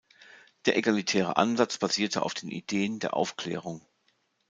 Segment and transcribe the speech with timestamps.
[0.65, 3.85] Der egalitäre Ansatz basierte auf den Ideen der Aufklärung.